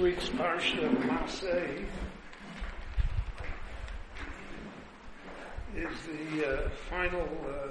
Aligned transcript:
week's 0.00 0.30
Parsha 0.30 0.88
Masay 1.02 1.84
is 5.76 5.90
the 6.06 6.48
uh, 6.48 6.70
final 6.88 7.28
uh, 7.46 7.68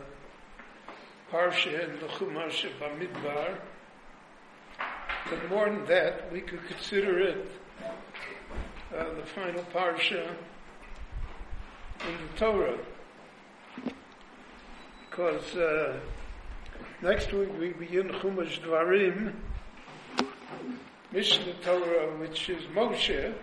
Parsha 1.31 1.89
in 1.89 1.99
the 1.99 2.05
Chumash 2.05 2.65
of 2.65 2.71
Bamidbar. 2.79 3.57
But 5.27 5.49
more 5.49 5.70
than 5.71 5.85
that, 5.85 6.31
we 6.31 6.41
could 6.41 6.63
consider 6.67 7.20
it 7.20 7.51
uh, 8.95 9.05
the 9.15 9.25
final 9.25 9.63
Parsha 9.73 10.27
in 12.07 12.13
the 12.31 12.37
Torah. 12.37 12.77
Because 15.09 15.55
uh, 15.55 15.99
next 17.01 17.34
week 17.34 17.49
we 17.59 17.70
begin 17.70 18.09
Chumash 18.09 18.61
Dvarim, 18.61 19.34
Mishnah 21.12 21.55
Torah, 21.63 22.16
which 22.20 22.52
is 22.52 22.63
Moshe, 22.66 23.34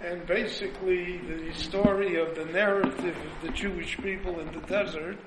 and 0.00 0.26
basically 0.26 1.18
the 1.18 1.54
story 1.54 2.20
of 2.20 2.34
the 2.34 2.44
narrative 2.46 3.16
of 3.16 3.46
the 3.46 3.52
Jewish 3.52 3.96
people 3.98 4.40
in 4.40 4.46
the 4.52 4.66
desert 4.66 5.18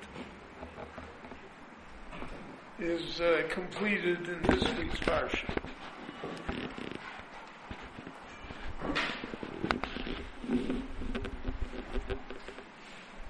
is 2.78 3.22
uh, 3.22 3.44
completed 3.48 4.28
in 4.28 4.42
this 4.42 4.62
week's 4.76 5.00
Parsha. 5.00 5.48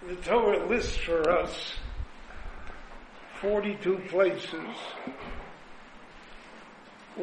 The 0.09 0.17
Torah 0.25 0.67
lists 0.67 0.97
for 0.97 1.31
us 1.31 1.75
42 3.41 3.99
places 4.09 4.77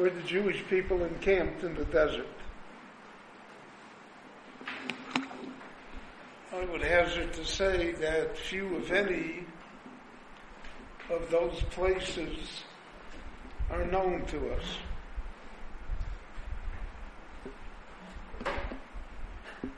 where 0.00 0.08
the 0.08 0.22
Jewish 0.22 0.64
people 0.70 1.04
encamped 1.04 1.62
in 1.62 1.74
the 1.74 1.84
desert. 1.84 2.26
I 6.54 6.64
would 6.72 6.80
hazard 6.80 7.34
to 7.34 7.44
say 7.44 7.92
that 7.92 8.34
few, 8.34 8.78
if 8.78 8.90
any, 8.90 9.44
of 11.10 11.30
those 11.30 11.60
places 11.72 12.62
are 13.70 13.84
known 13.84 14.24
to 14.28 14.54
us. 14.54 14.64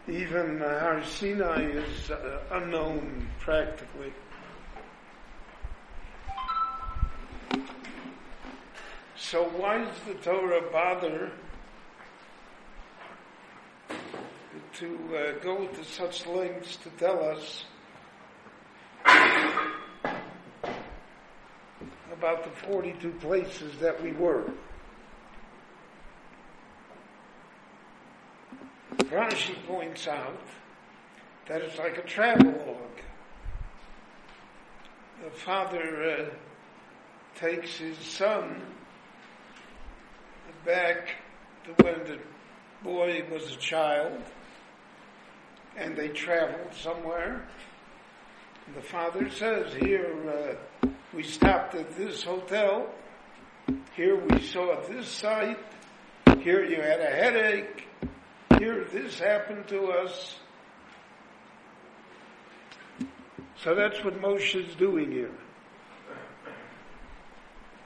Even 0.07 0.61
Har 0.61 1.03
Sinai 1.05 1.63
is 1.65 2.13
uh, 2.13 2.39
unknown 2.53 3.27
practically. 3.41 4.13
So 9.23 9.45
why 9.45 9.79
does 9.79 9.99
the 10.07 10.15
Torah 10.15 10.61
bother 10.71 11.31
to 14.75 14.99
uh, 15.17 15.39
go 15.43 15.69
to 15.69 15.85
such 15.85 16.27
lengths 16.27 16.77
to 16.79 16.91
tell 16.99 17.25
us 17.25 17.65
about 22.13 22.43
the 22.45 22.51
42 22.67 23.11
places 23.21 23.79
that 23.79 24.03
we 24.03 24.11
were? 24.13 24.51
Rashi 28.99 29.55
points 29.67 30.09
out 30.09 30.43
that 31.47 31.63
it's 31.63 31.79
like 31.79 31.97
a 31.97 32.03
travelogue. 32.03 32.99
The 35.25 35.31
father 35.31 36.29
uh, 36.29 37.39
takes 37.39 37.77
his 37.79 37.97
son 37.97 38.61
back 40.65 41.17
to 41.65 41.85
when 41.85 42.05
the 42.05 42.19
boy 42.83 43.25
was 43.31 43.53
a 43.53 43.57
child 43.57 44.23
and 45.77 45.97
they 45.97 46.09
traveled 46.09 46.75
somewhere. 46.75 47.47
And 48.67 48.77
the 48.77 48.83
father 48.83 49.29
says, 49.31 49.75
here 49.75 50.57
uh, 50.85 50.89
we 51.15 51.23
stopped 51.23 51.75
at 51.75 51.97
this 51.97 52.23
hotel, 52.23 52.89
here 53.97 54.17
we 54.17 54.41
saw 54.41 54.81
this 54.89 55.09
sight, 55.09 55.59
here 56.41 56.65
you 56.65 56.77
had 56.77 57.01
a 57.01 57.11
headache, 57.11 57.89
here 58.59 58.87
this 58.93 59.19
happened 59.19 59.67
to 59.69 59.87
us. 59.87 60.37
So 63.57 63.75
that's 63.75 64.03
what 64.05 64.21
Moshe 64.21 64.69
is 64.69 64.75
doing 64.77 65.11
here. 65.11 65.31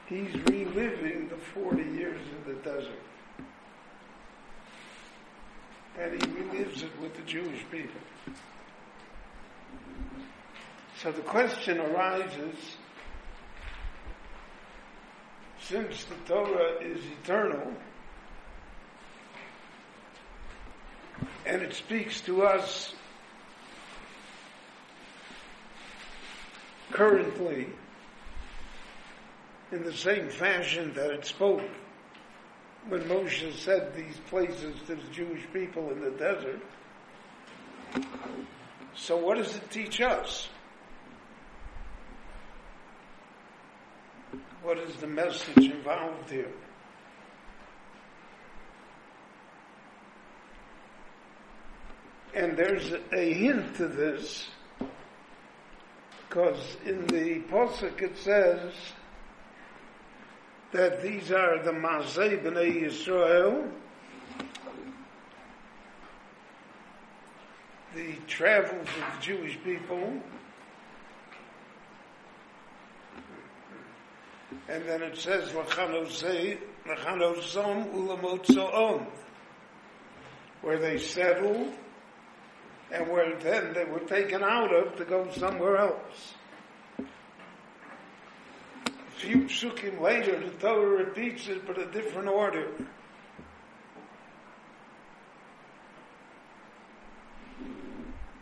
He's 0.09 0.33
reliving 0.47 1.28
the 1.28 1.37
40 1.37 1.83
years 1.83 2.21
in 2.21 2.55
the 2.55 2.61
desert. 2.61 3.03
And 5.99 6.12
he 6.12 6.28
relives 6.28 6.83
it 6.83 6.91
with 7.00 7.17
the 7.17 7.22
Jewish 7.22 7.65
people. 7.72 8.00
So 11.03 11.11
the 11.11 11.22
question 11.22 11.81
arises, 11.81 12.55
since 15.61 16.05
the 16.05 16.15
Torah 16.27 16.78
is 16.81 17.00
eternal, 17.23 17.73
and 21.44 21.62
it 21.62 21.75
speaks 21.75 22.21
to 22.23 22.43
us 22.43 22.94
currently 26.93 27.67
in 29.72 29.82
the 29.82 29.93
same 29.93 30.28
fashion 30.28 30.93
that 30.94 31.10
it 31.10 31.25
spoke 31.25 31.62
when 32.88 33.03
Moshe 33.03 33.53
said 33.54 33.94
these 33.94 34.16
places 34.28 34.77
to 34.87 34.94
the 34.94 35.10
Jewish 35.12 35.43
people 35.53 35.91
in 35.91 36.00
the 36.00 36.10
desert. 36.10 36.60
So 38.94 39.16
what 39.16 39.38
does 39.38 39.56
it 39.56 39.71
teach 39.71 40.00
us? 40.00 40.49
What 44.62 44.78
is 44.78 44.97
the 44.97 45.06
message 45.06 45.59
involved 45.59 46.31
here? 46.31 46.53
And 52.34 52.56
there's 52.56 52.93
a 53.12 53.32
hint 53.32 53.76
to 53.76 53.88
this, 53.88 54.47
because 56.28 56.76
in 56.84 57.06
the 57.06 57.41
Pasuk 57.50 58.03
it 58.03 58.19
says 58.19 58.72
that 60.72 61.03
these 61.03 61.31
are 61.31 61.62
the 61.62 61.71
Mazei 61.71 62.43
B'nai 62.43 62.82
Yisrael, 62.82 63.71
the 67.94 68.15
travels 68.27 68.88
of 68.88 69.16
the 69.16 69.22
Jewish 69.22 69.59
people, 69.62 70.21
and 74.69 74.84
then 74.84 75.03
it 75.03 75.16
says 75.16 75.50
Lachanosom 75.50 76.55
Ulamotzoon, 77.94 79.06
where 80.62 80.79
they 80.79 80.99
settled 80.99 81.73
and 82.93 83.08
where 83.08 83.37
then 83.37 83.73
they 83.73 83.85
were 83.85 84.00
taken 84.00 84.43
out 84.43 84.73
of 84.73 84.96
to 84.96 85.05
go 85.05 85.29
somewhere 85.32 85.76
else. 85.76 86.35
Few 89.16 89.44
psukim 89.44 89.98
later, 90.00 90.38
the 90.38 90.50
Torah 90.58 91.04
repeats 91.04 91.48
it, 91.48 91.66
but 91.66 91.78
a 91.78 91.86
different 91.86 92.28
order. 92.28 92.70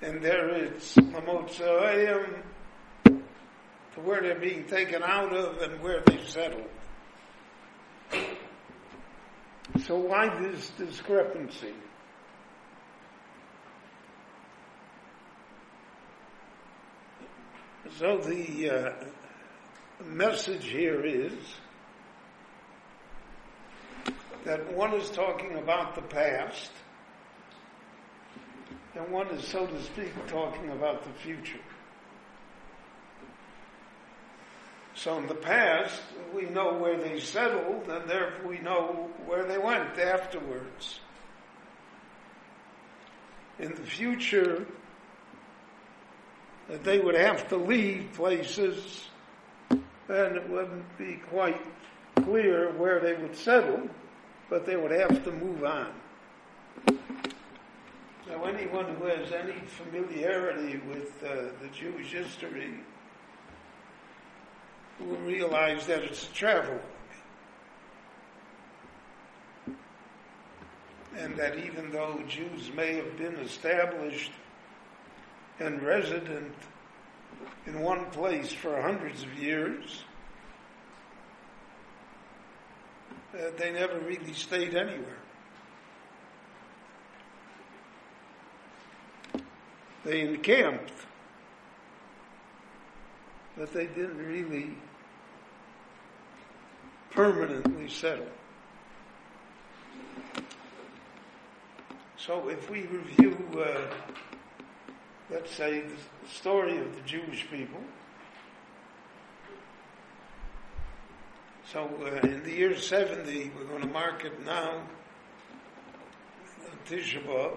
And 0.03 0.21
there 0.21 0.49
it's 0.51 0.97
Lamotzoyim, 0.97 2.43
to 3.05 4.01
where 4.03 4.21
they're 4.21 4.41
being 4.41 4.65
taken 4.65 5.05
out 5.05 5.33
of 5.33 5.59
and 5.59 5.81
where 5.81 6.03
they 6.07 6.19
settled. 6.27 6.69
So 9.87 9.97
why 9.97 10.41
this 10.43 10.71
discrepancy? 10.71 11.75
So 17.97 18.19
the 18.19 18.71
uh, 18.71 18.93
message 20.03 20.65
here 20.65 21.05
is 21.05 21.35
that 24.45 24.73
one 24.73 24.95
is 24.95 25.11
talking 25.11 25.57
about 25.57 25.95
the 25.95 26.03
past 26.03 26.71
and 28.95 29.11
one 29.11 29.27
is, 29.29 29.47
so 29.47 29.67
to 29.67 29.83
speak, 29.83 30.13
talking 30.29 30.71
about 30.71 31.03
the 31.03 31.13
future. 31.21 31.59
So 34.95 35.19
in 35.19 35.27
the 35.27 35.35
past, 35.35 36.01
we 36.33 36.43
know 36.45 36.75
where 36.75 36.97
they 36.97 37.19
settled, 37.19 37.89
and 37.89 38.09
therefore 38.09 38.49
we 38.49 38.59
know 38.59 39.11
where 39.27 39.45
they 39.45 39.59
went 39.59 39.99
afterwards. 39.99 41.01
In 43.59 43.75
the 43.75 43.83
future, 43.83 44.65
that 46.69 46.85
they 46.85 47.01
would 47.01 47.17
have 47.17 47.49
to 47.49 47.57
leave 47.57 48.13
places, 48.13 49.09
and 50.09 50.37
it 50.37 50.49
wouldn't 50.49 50.99
be 50.99 51.21
quite 51.31 51.61
clear 52.17 52.73
where 52.73 53.01
they 53.01 53.15
would 53.15 53.37
settle, 53.37 53.89
but 54.51 54.67
they 54.67 54.77
would 54.77 54.91
have 54.91 55.25
to 55.25 55.33
move 55.33 55.65
on. 55.65 55.93
Now, 58.29 58.45
anyone 58.45 58.95
who 58.97 59.07
has 59.07 59.33
any 59.33 59.61
familiarity 59.67 60.81
with 60.89 61.23
uh, 61.23 61.53
the 61.61 61.69
Jewish 61.73 62.13
history 62.13 62.75
will 65.01 65.17
realize 65.19 65.87
that 65.87 66.03
it's 66.03 66.29
a 66.29 66.33
travel 66.33 66.81
and 71.17 71.37
that 71.37 71.57
even 71.59 71.91
though 71.91 72.21
Jews 72.27 72.73
may 72.75 72.95
have 72.95 73.17
been 73.17 73.37
established 73.37 74.33
and 75.61 75.83
resident 75.83 76.55
in 77.67 77.81
one 77.81 78.07
place 78.07 78.53
for 78.53 78.81
hundreds 78.81 79.23
of 79.23 79.35
years, 79.35 80.05
uh, 83.35 83.51
they 83.57 83.73
never 83.73 83.99
really 84.01 84.33
stayed 84.33 84.75
anywhere. 84.75 85.19
They 90.05 90.21
encamped, 90.21 90.93
but 93.57 93.73
they 93.73 93.87
didn't 93.87 94.19
really 94.19 94.77
permanently 97.11 97.89
settle. 97.89 98.27
So 102.17 102.49
if 102.49 102.71
we 102.71 102.83
review, 102.83 103.37
uh, 103.59 103.81
let's 105.31 105.55
say, 105.55 105.81
the 105.81 106.29
story 106.29 106.79
of 106.79 106.95
the 106.95 107.01
Jewish 107.03 107.47
people, 107.51 107.81
so 111.73 111.91
uh, 112.03 112.27
in 112.27 112.43
the 112.45 112.53
year 112.53 112.77
70, 112.77 113.51
we're 113.57 113.65
going 113.65 113.81
to 113.81 113.89
mark 113.89 114.25
it 114.25 114.45
now, 114.45 114.83
Tisha 116.87 117.25
B'Av, 117.25 117.57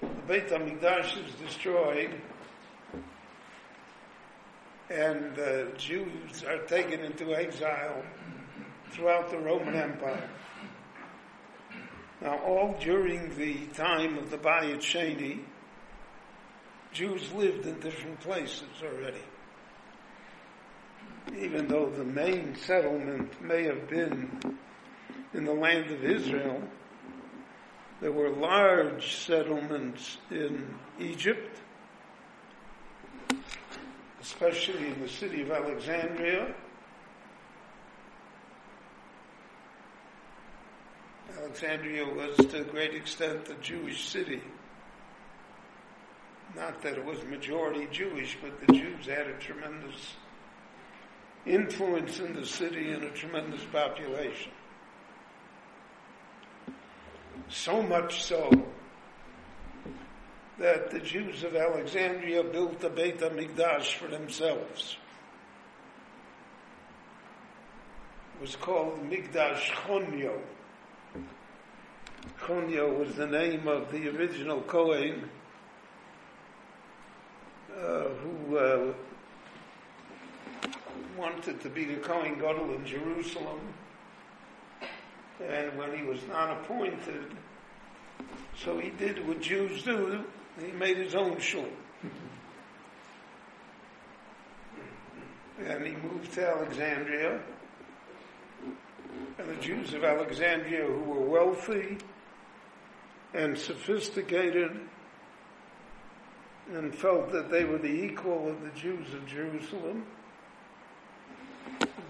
the 0.00 0.06
Beit 0.26 0.48
HaMikdash 0.48 1.24
is 1.24 1.34
destroyed, 1.34 2.10
and 4.88 5.38
uh, 5.38 5.64
Jews 5.76 6.42
are 6.44 6.58
taken 6.64 7.00
into 7.00 7.34
exile 7.34 8.02
throughout 8.90 9.30
the 9.30 9.38
Roman 9.38 9.74
Empire. 9.74 10.28
Now, 12.22 12.38
all 12.38 12.76
during 12.80 13.36
the 13.36 13.66
time 13.74 14.16
of 14.16 14.30
the 14.30 14.38
Bayit 14.38 14.78
Sheni, 14.78 15.40
Jews 16.92 17.32
lived 17.32 17.66
in 17.66 17.80
different 17.80 18.20
places 18.20 18.68
already. 18.82 19.22
Even 21.38 21.68
though 21.68 21.88
the 21.88 22.04
main 22.04 22.54
settlement 22.56 23.40
may 23.40 23.62
have 23.64 23.88
been 23.88 24.56
in 25.32 25.44
the 25.44 25.52
land 25.52 25.90
of 25.90 26.04
Israel, 26.04 26.62
there 28.00 28.12
were 28.12 28.30
large 28.30 29.16
settlements 29.16 30.18
in 30.30 30.74
Egypt, 30.98 31.58
especially 34.20 34.88
in 34.88 35.00
the 35.00 35.08
city 35.08 35.42
of 35.42 35.50
Alexandria, 35.50 36.54
Alexandria 41.42 42.04
was 42.04 42.36
to 42.36 42.60
a 42.60 42.64
great 42.64 42.94
extent 42.94 43.48
a 43.48 43.54
Jewish 43.54 44.08
city. 44.08 44.40
Not 46.54 46.82
that 46.82 46.98
it 46.98 47.04
was 47.04 47.22
majority 47.24 47.88
Jewish, 47.90 48.36
but 48.42 48.66
the 48.66 48.72
Jews 48.74 49.06
had 49.06 49.26
a 49.26 49.34
tremendous 49.38 50.14
influence 51.46 52.20
in 52.20 52.34
the 52.34 52.46
city 52.46 52.92
and 52.92 53.04
a 53.04 53.10
tremendous 53.10 53.64
population. 53.72 54.52
So 57.48 57.82
much 57.82 58.22
so 58.22 58.50
that 60.58 60.90
the 60.90 61.00
Jews 61.00 61.42
of 61.42 61.56
Alexandria 61.56 62.44
built 62.44 62.84
a 62.84 62.90
Beit 62.90 63.18
HaMikdash 63.18 63.94
for 63.94 64.08
themselves. 64.08 64.96
It 68.36 68.40
was 68.40 68.56
called 68.56 69.00
Mikdash 69.10 69.70
Chonyo. 69.70 70.38
Chonyo 72.40 72.98
was 72.98 73.14
the 73.16 73.26
name 73.26 73.66
of 73.66 73.90
the 73.90 74.08
original 74.08 74.60
Kohen 74.62 75.28
who 77.80 78.56
uh, 78.56 78.92
wanted 81.16 81.60
to 81.60 81.68
be 81.68 81.84
the 81.84 81.96
Kohen 81.96 82.34
Gadol 82.38 82.74
in 82.74 82.84
Jerusalem. 82.86 83.60
And 85.40 85.76
when 85.76 85.96
he 85.96 86.04
was 86.04 86.20
not 86.28 86.50
appointed, 86.50 87.24
so 88.56 88.78
he 88.78 88.90
did 88.90 89.26
what 89.26 89.40
Jews 89.40 89.82
do, 89.82 90.24
he 90.60 90.72
made 90.72 90.96
his 90.96 91.14
own 91.14 91.38
shul. 91.40 91.66
And 95.64 95.86
he 95.86 95.94
moved 95.94 96.32
to 96.34 96.48
Alexandria. 96.48 97.40
And 99.38 99.48
the 99.48 99.60
Jews 99.62 99.94
of 99.94 100.04
Alexandria 100.04 100.86
who 100.86 101.00
were 101.00 101.20
wealthy 101.20 101.98
and 103.34 103.56
sophisticated 103.56 104.78
and 106.70 106.94
felt 106.94 107.32
that 107.32 107.50
they 107.50 107.64
were 107.64 107.78
the 107.78 107.86
equal 107.86 108.48
of 108.48 108.62
the 108.62 108.70
Jews 108.70 109.12
of 109.14 109.26
Jerusalem, 109.26 110.06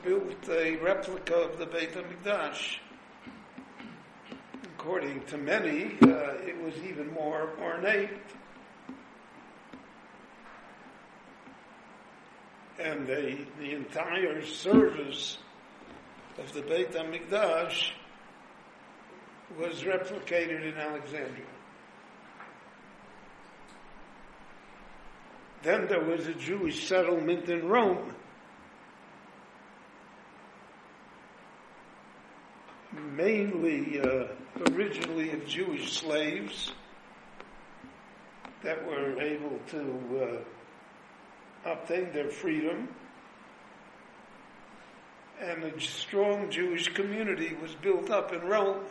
built 0.05 0.49
a 0.49 0.77
replica 0.77 1.35
of 1.35 1.59
the 1.59 1.67
Beit 1.67 1.95
HaMikdash. 1.95 2.79
According 4.65 5.23
to 5.27 5.39
many, 5.39 5.97
uh, 6.03 6.35
it 6.45 6.61
was 6.63 6.75
even 6.85 7.13
more 7.13 7.51
ornate. 7.61 8.11
And 12.79 13.07
they, 13.07 13.47
the 13.61 13.73
entire 13.73 14.45
service 14.45 15.39
of 16.39 16.53
the 16.53 16.63
Beit 16.63 16.93
HaMikdash 16.93 17.93
was 19.59 19.83
replicated 19.83 20.73
in 20.73 20.77
Alexandria. 20.77 21.52
Then 25.63 25.87
there 25.87 26.03
was 26.03 26.27
a 26.27 26.35
Jewish 26.35 26.89
settlement 26.89 27.49
in 27.49 27.69
Rome. 27.69 28.15
Mainly, 32.93 34.01
uh, 34.01 34.27
originally 34.73 35.31
of 35.31 35.47
Jewish 35.47 35.93
slaves 35.93 36.73
that 38.63 38.85
were 38.87 39.21
able 39.21 39.59
to 39.69 40.45
uh, 41.65 41.71
obtain 41.71 42.13
their 42.13 42.29
freedom. 42.29 42.89
And 45.41 45.65
a 45.65 45.81
strong 45.81 46.51
Jewish 46.51 46.89
community 46.93 47.57
was 47.61 47.75
built 47.77 48.11
up 48.11 48.33
in 48.33 48.41
Rome. 48.43 48.85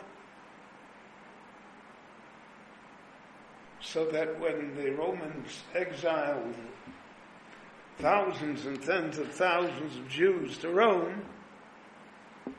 So 3.92 4.06
that 4.06 4.40
when 4.40 4.74
the 4.74 4.90
Romans 4.92 5.64
exiled 5.74 6.54
thousands 7.98 8.64
and 8.64 8.82
tens 8.82 9.18
of 9.18 9.30
thousands 9.32 9.98
of 9.98 10.08
Jews 10.08 10.56
to 10.58 10.70
Rome, 10.70 11.22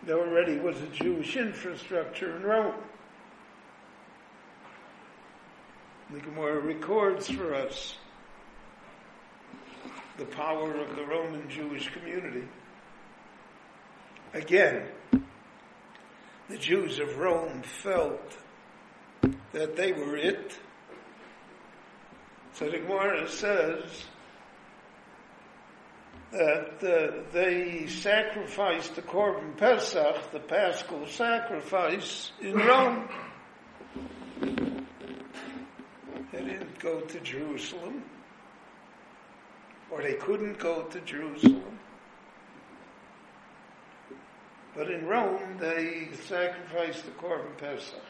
there 0.04 0.20
already 0.20 0.60
was 0.60 0.80
a 0.80 0.88
Jewish 0.88 1.36
infrastructure 1.36 2.36
in 2.36 2.44
Rome. 2.44 2.75
The 6.12 6.20
Gemara 6.20 6.60
records 6.60 7.32
for 7.32 7.56
us 7.56 7.98
the 10.20 10.25
power 10.25 10.75
of 10.75 10.96
the 10.96 11.04
Roman 11.04 11.50
Jewish 11.50 11.90
community. 11.94 12.48
Again, 14.36 14.84
the 16.48 16.58
Jews 16.60 17.00
of 17.00 17.18
Rome 17.18 17.63
felt 17.63 18.38
that 19.52 19.75
they 19.75 19.94
were 19.94 20.16
it 20.16 20.60
so 22.54 22.70
the 22.70 22.78
Gemara 22.78 23.28
says 23.28 24.06
that 26.32 26.84
uh, 26.84 27.24
they 27.32 27.86
sacrificed 27.88 28.96
the 28.96 29.02
Korban 29.04 29.56
Pesach, 29.58 30.32
the 30.32 30.40
Paschal 30.40 31.06
sacrifice, 31.08 32.32
in 32.42 32.56
Rome. 32.56 33.08
They 36.32 36.44
didn't 36.44 36.80
go 36.80 37.02
to 37.02 37.20
Jerusalem, 37.20 38.04
or 39.92 40.02
they 40.02 40.16
couldn't 40.16 40.58
go 40.58 40.84
to 40.84 41.00
Jerusalem. 41.02 41.80
But 44.76 44.90
in 44.90 45.06
Rome, 45.06 45.58
they 45.60 46.10
sacrificed 46.26 47.06
the 47.06 47.12
Korban 47.12 47.56
Pesach. 47.58 48.02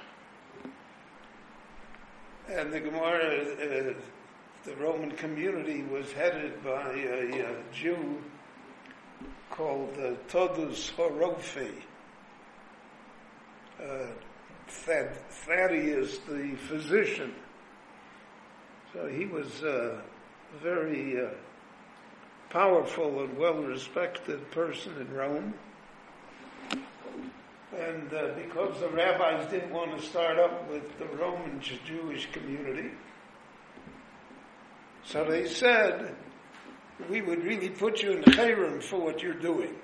And 2.49 2.71
the 2.71 2.79
Gemara, 2.79 3.41
uh, 3.41 3.93
the 4.65 4.75
Roman 4.77 5.11
community 5.11 5.83
was 5.83 6.11
headed 6.13 6.63
by 6.63 6.91
a, 6.91 7.41
a 7.41 7.55
Jew 7.73 8.21
called 9.51 9.93
uh, 9.99 10.13
Todus 10.29 10.91
Horofi. 10.91 11.71
Uh, 13.81 14.07
Thaddeus, 14.69 16.19
the 16.19 16.55
physician. 16.67 17.33
So 18.93 19.07
he 19.07 19.25
was 19.25 19.61
a 19.63 20.01
very 20.61 21.21
uh, 21.21 21.29
powerful 22.49 23.23
and 23.23 23.37
well-respected 23.37 24.49
person 24.51 24.93
in 24.99 25.13
Rome. 25.13 25.53
And 27.77 28.13
uh, 28.13 28.29
because 28.35 28.79
the 28.79 28.89
rabbis 28.89 29.49
didn't 29.51 29.73
want 29.73 29.97
to 29.97 30.05
start 30.05 30.39
up 30.39 30.69
with 30.69 30.97
the 30.99 31.05
Roman 31.17 31.59
Jewish 31.59 32.31
community, 32.31 32.91
so 35.05 35.25
they 35.25 35.47
said, 35.47 36.15
we 37.09 37.21
would 37.21 37.43
really 37.43 37.69
put 37.69 38.01
you 38.01 38.11
in 38.11 38.23
Chayrim 38.23 38.81
for 38.81 38.99
what 38.99 39.21
you're 39.21 39.33
doing. 39.33 39.75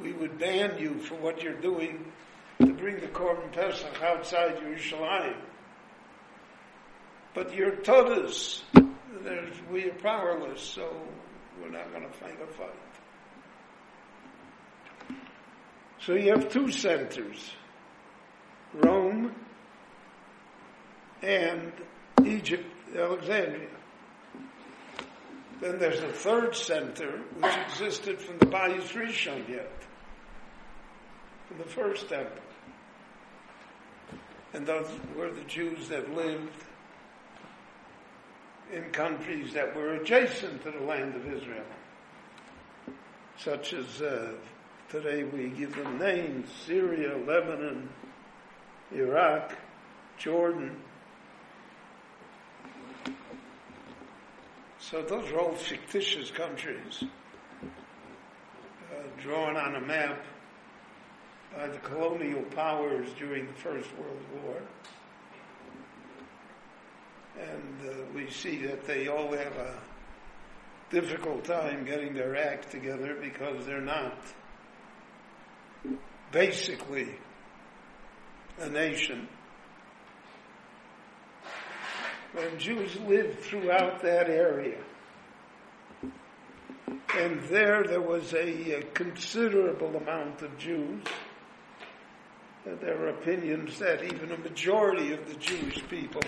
We 0.00 0.12
would 0.12 0.38
ban 0.38 0.78
you 0.78 0.98
for 0.98 1.14
what 1.16 1.42
you're 1.42 1.60
doing 1.60 2.12
to 2.60 2.72
bring 2.72 3.00
the 3.00 3.08
Korban 3.08 3.52
Pesach 3.52 4.02
outside 4.02 4.56
Yerushalayim. 4.58 5.36
But 7.34 7.54
you're 7.54 7.76
Todos. 7.76 8.62
We 9.70 9.90
are 9.90 9.94
powerless, 9.94 10.60
so 10.60 10.90
we're 11.60 11.70
not 11.70 11.90
going 11.92 12.04
to 12.04 12.12
fight 12.18 12.38
a 12.42 12.46
fight. 12.46 12.68
So 16.00 16.14
you 16.14 16.30
have 16.30 16.48
two 16.48 16.70
centers, 16.70 17.50
Rome 18.72 19.34
and 21.22 21.72
Egypt, 22.24 22.64
Alexandria. 22.96 23.68
Then 25.60 25.78
there's 25.78 26.00
a 26.00 26.12
third 26.12 26.54
center 26.54 27.20
which 27.40 27.56
existed 27.56 28.20
from 28.20 28.38
the 28.38 28.46
Bayis 28.46 28.92
Rishon 28.92 29.48
yet, 29.48 29.72
from 31.48 31.58
the 31.58 31.64
first 31.64 32.08
temple. 32.08 32.42
And 34.54 34.66
those 34.66 34.88
were 35.16 35.30
the 35.30 35.42
Jews 35.42 35.88
that 35.88 36.14
lived 36.14 36.64
in 38.72 38.84
countries 38.90 39.52
that 39.54 39.74
were 39.74 39.94
adjacent 39.94 40.62
to 40.62 40.70
the 40.70 40.80
land 40.80 41.16
of 41.16 41.26
Israel, 41.26 41.64
such 43.36 43.72
as 43.72 44.00
uh, 44.00 44.32
today 44.88 45.24
we 45.24 45.48
give 45.48 45.74
them 45.74 45.98
names 45.98 46.48
Syria, 46.66 47.16
Lebanon, 47.16 47.88
Iraq, 48.94 49.54
Jordan. 50.18 50.76
So 54.90 55.02
those 55.02 55.30
are 55.32 55.40
all 55.40 55.54
fictitious 55.54 56.30
countries 56.30 57.04
uh, 57.62 59.02
drawn 59.20 59.54
on 59.54 59.74
a 59.74 59.80
map 59.82 60.24
by 61.54 61.68
the 61.68 61.76
colonial 61.80 62.40
powers 62.54 63.06
during 63.18 63.46
the 63.48 63.52
First 63.52 63.90
World 63.98 64.22
War. 64.42 64.62
And 67.38 67.90
uh, 67.90 67.92
we 68.14 68.30
see 68.30 68.62
that 68.62 68.86
they 68.86 69.08
all 69.08 69.30
have 69.32 69.56
a 69.56 69.74
difficult 70.88 71.44
time 71.44 71.84
getting 71.84 72.14
their 72.14 72.34
act 72.34 72.70
together 72.70 73.14
because 73.20 73.66
they're 73.66 73.82
not 73.82 74.16
basically 76.32 77.14
a 78.58 78.70
nation. 78.70 79.28
And 82.36 82.58
Jews 82.58 82.96
lived 83.06 83.40
throughout 83.40 84.02
that 84.02 84.28
area. 84.28 84.78
And 87.16 87.42
there, 87.44 87.84
there 87.84 88.02
was 88.02 88.32
a, 88.34 88.78
a 88.78 88.82
considerable 88.92 89.96
amount 89.96 90.42
of 90.42 90.56
Jews. 90.58 91.02
There 92.64 93.02
are 93.02 93.08
opinions 93.08 93.78
that 93.78 94.04
even 94.04 94.30
a 94.30 94.36
majority 94.36 95.12
of 95.12 95.26
the 95.26 95.34
Jewish 95.38 95.82
people 95.88 96.20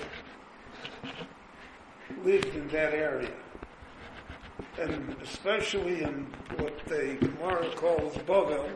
lived 2.24 2.54
in 2.54 2.68
that 2.68 2.94
area. 2.94 3.32
And 4.78 5.16
especially 5.22 6.02
in 6.02 6.26
what 6.56 6.78
the 6.86 7.18
Gemara 7.20 7.70
calls 7.76 8.14
Bavel, 8.18 8.70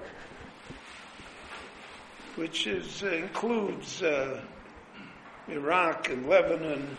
which 2.37 2.67
is, 2.67 3.03
uh, 3.03 3.09
includes 3.09 4.03
uh, 4.03 4.41
Iraq 5.49 6.11
and 6.11 6.29
Lebanon 6.29 6.97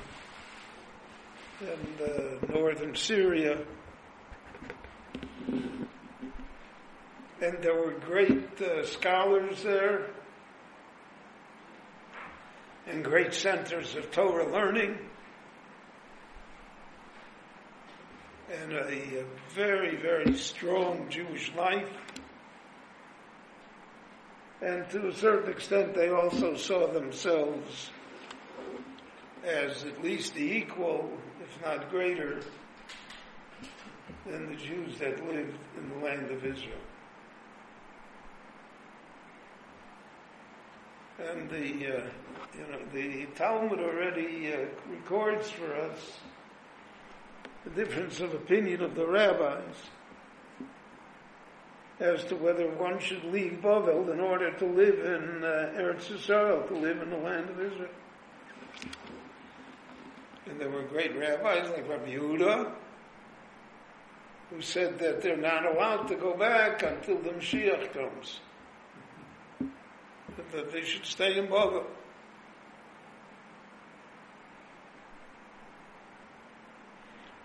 and 1.62 2.02
uh, 2.02 2.54
northern 2.54 2.96
Syria. 2.96 3.60
And 7.42 7.58
there 7.62 7.76
were 7.76 7.94
great 8.06 8.62
uh, 8.62 8.86
scholars 8.86 9.64
there 9.64 10.08
and 12.88 13.04
great 13.04 13.34
centers 13.34 13.96
of 13.96 14.12
Torah 14.12 14.52
learning. 14.52 14.98
And 18.62 18.74
a, 18.74 19.20
a 19.20 19.26
very, 19.54 19.96
very 19.96 20.36
strong 20.38 21.08
Jewish 21.10 21.54
life. 21.56 21.90
And 24.62 24.90
to 24.92 25.08
a 25.08 25.14
certain 25.14 25.52
extent, 25.52 25.94
they 25.94 26.10
also 26.10 26.56
saw 26.56 26.88
themselves 26.92 27.90
as 29.46 29.84
at 29.84 30.04
least 30.04 30.34
the 30.34 30.44
equal, 30.44 31.10
if 31.50 31.62
not 31.64 31.90
greater, 31.90 32.42
than 34.26 34.50
the 34.50 34.56
Jews 34.56 34.98
that 35.00 35.26
lived 35.28 35.58
in 35.78 35.90
the 35.90 36.06
land 36.06 36.32
of 36.32 36.44
Israel. 36.46 36.78
And 41.20 41.50
the, 41.50 41.98
uh, 41.98 42.08
you 42.58 42.68
know, 42.72 42.80
the 42.94 43.26
Talmud 43.36 43.80
already 43.80 44.54
uh, 44.54 44.66
records 44.90 45.50
for 45.50 45.74
us 45.74 46.20
the 47.64 47.70
difference 47.72 48.20
of 48.20 48.34
opinion 48.34 48.82
of 48.82 48.96
the 48.96 49.08
rabbis 49.08 49.76
as 52.00 52.24
to 52.26 52.36
whether 52.36 52.68
one 52.72 53.00
should 53.00 53.24
leave 53.26 53.60
Bavel 53.62 54.12
in 54.12 54.20
order 54.20 54.52
to 54.52 54.66
live 54.66 55.00
in 55.00 55.44
uh, 55.44 55.74
Eretz 55.78 56.12
Israel, 56.12 56.64
to 56.68 56.76
live 56.76 57.02
in 57.02 57.10
the 57.10 57.18
land 57.18 57.50
of 57.50 57.60
Israel. 57.60 57.90
And 60.48 60.60
there 60.60 60.70
were 60.70 60.84
great 60.84 61.18
rabbis 61.18 61.70
like 61.72 61.90
Rabbi 61.90 62.12
Yehuda, 62.12 62.72
who 64.52 64.62
said 64.62 65.00
that 65.00 65.22
they're 65.22 65.38
not 65.38 65.66
allowed 65.66 66.08
to 66.10 66.16
go 66.16 66.36
back 66.36 66.84
until 66.84 67.18
the 67.18 67.32
Mashiach 67.32 67.94
comes. 67.94 68.40
That 70.52 70.72
they 70.72 70.84
should 70.84 71.06
stay 71.06 71.38
in 71.38 71.48
Bavel. 71.48 71.86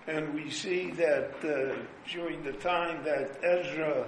And 0.07 0.35
we 0.35 0.51
see 0.51 0.91
that 0.93 1.33
uh, 1.45 1.77
during 2.11 2.43
the 2.43 2.53
time 2.55 3.05
that 3.05 3.39
Ezra 3.43 4.07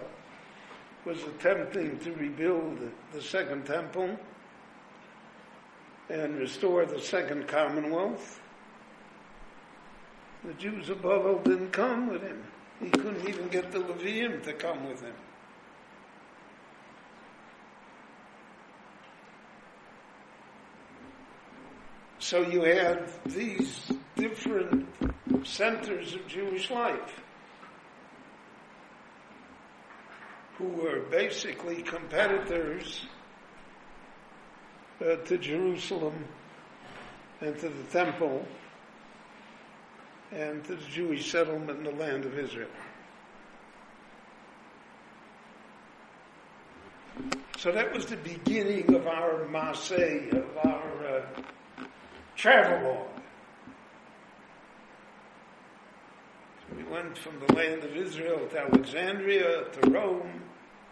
was 1.05 1.23
attempting 1.23 1.99
to 2.01 2.13
rebuild 2.15 2.79
the 3.13 3.23
second 3.23 3.67
temple 3.67 4.19
and 6.09 6.37
restore 6.37 6.85
the 6.85 7.01
second 7.01 7.49
commonwealth. 7.49 8.42
The 10.45 10.55
Jews 10.55 10.89
of 10.89 10.99
Bavel 11.03 11.43
didn't 11.45 11.71
come 11.71 12.09
with 12.09 12.23
him. 12.23 12.43
He 12.81 12.91
couldn't 12.91 13.29
even 13.29 13.49
get 13.49 13.71
the 13.71 13.79
Levium 13.79 14.43
to 14.43 14.53
come 14.53 14.89
with 14.89 15.01
him. 15.01 15.15
So 22.19 22.43
you 22.43 22.63
had 22.63 23.09
these 23.27 23.93
different 24.17 24.89
centers 25.45 26.15
of 26.15 26.27
Jewish 26.27 26.71
life. 26.71 27.23
who 30.63 30.69
were 30.69 31.01
basically 31.11 31.83
competitors 31.83 33.07
uh, 35.01 35.17
to 35.17 35.37
Jerusalem 35.39 36.25
and 37.41 37.59
to 37.59 37.69
the 37.69 37.83
temple 37.91 38.47
and 40.35 40.65
to 40.65 40.77
the 40.77 40.85
Jewish 40.87 41.31
settlement 41.31 41.79
in 41.79 41.85
the 41.85 42.03
land 42.03 42.25
of 42.25 42.39
Israel. 42.39 42.69
So 47.59 47.71
that 47.71 47.93
was 47.93 48.07
the 48.07 48.17
beginning 48.17 48.95
of 48.95 49.07
our 49.07 49.47
Masay, 49.47 50.33
of 50.33 50.57
our 50.67 51.07
uh, 51.07 51.85
travelogue. 52.35 53.09
We 56.77 56.83
went 56.85 57.17
from 57.17 57.39
the 57.47 57.55
land 57.55 57.85
of 57.85 57.95
Israel 57.95 58.49
to 58.49 58.59
Alexandria, 58.59 59.65
to 59.65 59.91
Rome, 59.91 60.43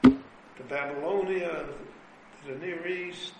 to 0.02 0.62
Babylonia, 0.68 1.66
to 2.44 2.52
the 2.52 2.59
Near 2.59 2.87
East. 2.87 3.35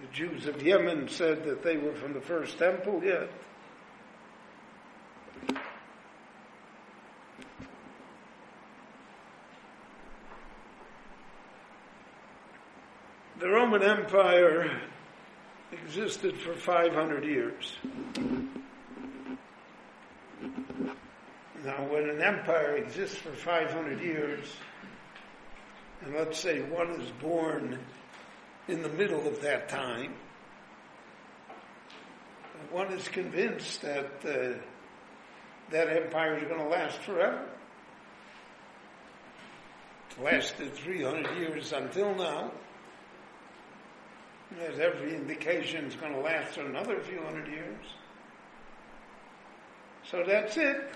The 0.00 0.06
Jews 0.12 0.46
of 0.46 0.62
Yemen 0.62 1.08
said 1.08 1.44
that 1.44 1.64
they 1.64 1.76
were 1.76 1.94
from 1.94 2.12
the 2.12 2.20
first 2.20 2.56
temple 2.58 3.02
yet. 3.04 3.28
The 13.40 13.48
Roman 13.48 13.82
Empire 13.82 14.70
existed 15.72 16.36
for 16.38 16.54
500 16.54 17.24
years. 17.24 17.76
Now, 21.64 21.84
when 21.88 22.08
an 22.08 22.22
empire 22.22 22.76
exists 22.76 23.16
for 23.16 23.32
500 23.32 24.00
years, 24.00 24.46
and 26.04 26.14
let's 26.14 26.38
say 26.38 26.62
one 26.62 26.88
is 27.00 27.10
born 27.20 27.78
in 28.68 28.82
the 28.82 28.88
middle 28.90 29.26
of 29.26 29.40
that 29.40 29.68
time, 29.68 30.14
one 32.70 32.92
is 32.92 33.08
convinced 33.08 33.80
that 33.82 34.10
uh, 34.24 34.58
that 35.70 35.88
empire 35.88 36.36
is 36.36 36.44
going 36.44 36.60
to 36.60 36.68
last 36.68 36.98
forever. 37.00 37.46
It 40.10 40.22
lasted 40.22 40.74
300 40.74 41.36
years 41.38 41.72
until 41.72 42.14
now. 42.14 42.52
There's 44.56 44.78
every 44.78 45.14
indication 45.14 45.86
it's 45.86 45.96
going 45.96 46.12
to 46.12 46.20
last 46.20 46.56
another 46.56 47.00
few 47.00 47.20
hundred 47.22 47.48
years. 47.48 47.84
So 50.10 50.24
that's 50.26 50.56
it. 50.56 50.94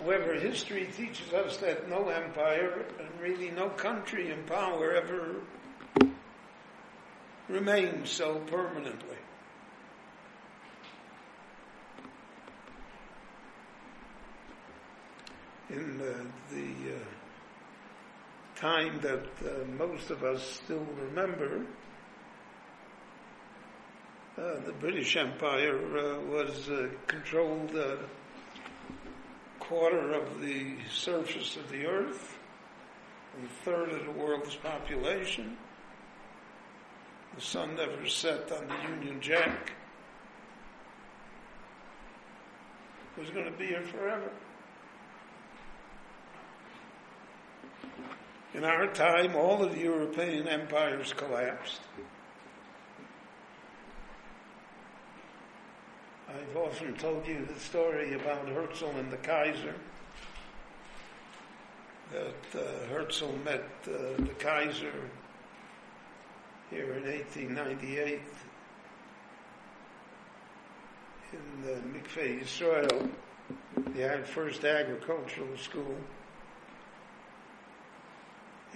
However, 0.00 0.34
history 0.34 0.88
teaches 0.96 1.32
us 1.32 1.56
that 1.58 1.88
no 1.88 2.08
empire 2.08 2.86
and 3.00 3.08
really 3.20 3.50
no 3.50 3.68
country 3.70 4.30
in 4.30 4.44
power 4.44 4.92
ever 4.92 5.36
remains 7.48 8.10
so 8.10 8.36
permanently. 8.46 9.16
In 15.70 16.00
uh, 16.00 16.24
the 16.50 16.94
uh, 16.94 16.98
time 18.56 19.00
that 19.00 19.26
uh, 19.44 19.64
most 19.76 20.10
of 20.10 20.22
us 20.22 20.42
still 20.64 20.86
remember, 21.08 21.66
uh, 24.38 24.60
the 24.64 24.72
British 24.80 25.16
Empire 25.16 25.76
uh, 25.98 26.20
was 26.20 26.70
uh, 26.70 26.88
controlled 27.06 27.76
quarter 29.68 30.14
of 30.14 30.40
the 30.40 30.76
surface 30.90 31.56
of 31.56 31.70
the 31.70 31.84
earth, 31.84 32.38
a 33.44 33.64
third 33.64 33.90
of 33.90 34.06
the 34.06 34.10
world's 34.12 34.56
population. 34.56 35.58
The 37.34 37.40
sun 37.42 37.76
never 37.76 38.08
set 38.08 38.50
on 38.50 38.66
the 38.66 38.96
Union 38.96 39.20
Jack. 39.20 39.72
It 43.16 43.20
was 43.20 43.30
going 43.30 43.44
to 43.44 43.58
be 43.58 43.66
here 43.66 43.82
forever. 43.82 44.30
In 48.54 48.64
our 48.64 48.86
time, 48.86 49.36
all 49.36 49.62
of 49.62 49.72
the 49.74 49.80
European 49.80 50.48
empires 50.48 51.12
collapsed. 51.12 51.80
I've 56.38 56.56
often 56.56 56.94
told 56.94 57.26
you 57.26 57.44
the 57.52 57.58
story 57.58 58.14
about 58.14 58.48
Herzl 58.48 58.90
and 58.90 59.10
the 59.10 59.16
Kaiser. 59.16 59.74
That 62.12 62.60
uh, 62.60 62.86
Herzl 62.92 63.32
met 63.44 63.64
uh, 63.86 64.14
the 64.18 64.34
Kaiser 64.38 64.92
here 66.70 66.92
in 66.94 67.04
1898 67.04 68.20
in 71.32 71.62
the 71.64 71.98
Mikveh 71.98 72.42
Israel, 72.42 73.08
the 73.96 74.22
first 74.24 74.64
agricultural 74.64 75.56
school. 75.56 75.96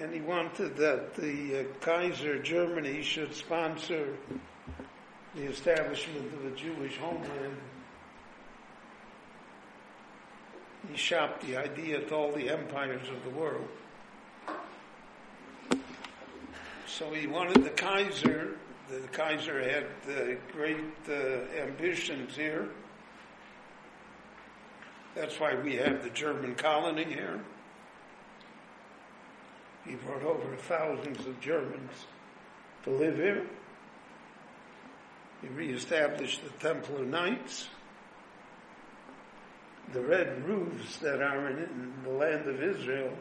And 0.01 0.13
he 0.13 0.21
wanted 0.21 0.77
that 0.79 1.15
the 1.15 1.61
uh, 1.61 1.65
Kaiser 1.81 2.43
Germany 2.43 3.03
should 3.03 3.35
sponsor 3.35 4.17
the 5.35 5.45
establishment 5.45 6.33
of 6.35 6.53
a 6.53 6.57
Jewish 6.57 6.99
homeland. 6.99 7.57
He 10.91 10.97
shopped 10.97 11.47
the 11.47 11.57
idea 11.57 12.01
to 12.01 12.15
all 12.15 12.33
the 12.33 12.51
empires 12.51 13.09
of 13.09 13.23
the 13.25 13.31
world. 13.31 13.69
So 16.87 17.11
he 17.13 17.27
wanted 17.27 17.65
the 17.65 17.71
Kaiser, 17.71 18.59
the 18.91 19.09
Kaiser 19.09 19.63
had 19.63 19.87
uh, 20.09 20.35
great 20.53 20.77
uh, 21.09 21.13
ambitions 21.63 22.37
here. 22.37 22.69
That's 25.15 25.41
why 25.41 25.55
we 25.55 25.77
have 25.77 26.03
the 26.03 26.11
German 26.11 26.55
colony 26.55 27.05
here. 27.05 27.41
He 29.87 29.95
brought 29.95 30.23
over 30.23 30.57
thousands 30.57 31.27
of 31.27 31.41
Germans 31.41 32.07
to 32.85 32.91
live 32.91 33.17
here. 33.17 33.47
He 35.43 35.49
reestablished 35.49 36.43
the 36.45 36.51
Templar 36.51 37.05
Knights. 37.05 37.69
The 39.93 40.01
red 40.01 40.47
roofs 40.49 40.99
that 40.99 41.21
are 41.21 41.49
in, 41.49 41.59
in 41.59 41.93
the 42.05 42.11
land 42.11 42.49
of 42.49 42.63
Israel 42.63 43.13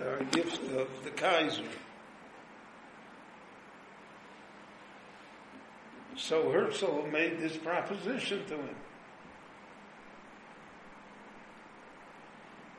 are 0.00 0.22
gifts 0.30 0.58
of 0.74 0.88
the 1.02 1.10
Kaiser. 1.10 1.64
So 6.16 6.50
Herzl 6.50 7.06
made 7.10 7.38
this 7.38 7.56
proposition 7.56 8.44
to 8.46 8.54
him. 8.54 8.76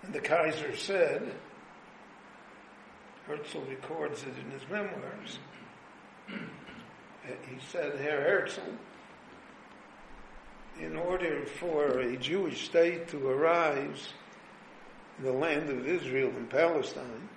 And 0.03 0.13
the 0.13 0.19
Kaiser 0.19 0.75
said, 0.75 1.33
Herzl 3.27 3.59
records 3.69 4.23
it 4.23 4.33
in 4.43 4.51
his 4.51 4.67
memoirs, 4.69 5.39
he 7.49 7.57
said, 7.71 7.99
Herr 7.99 8.21
Herzl, 8.21 8.61
in 10.79 10.95
order 10.95 11.45
for 11.45 11.99
a 11.99 12.17
Jewish 12.17 12.65
state 12.65 13.07
to 13.09 13.29
arise 13.29 14.13
in 15.17 15.25
the 15.25 15.31
land 15.31 15.69
of 15.69 15.87
Israel 15.87 16.29
and 16.35 16.49
Palestine, 16.49 17.29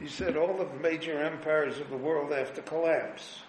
he 0.00 0.08
said 0.08 0.36
all 0.36 0.60
of 0.60 0.72
the 0.72 0.78
major 0.78 1.20
empires 1.22 1.78
of 1.78 1.90
the 1.90 1.96
world 1.96 2.32
have 2.32 2.54
to 2.54 2.62
collapse. 2.62 3.40